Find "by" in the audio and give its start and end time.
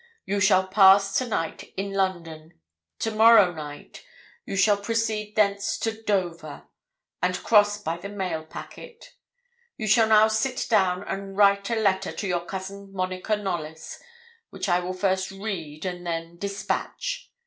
7.77-7.97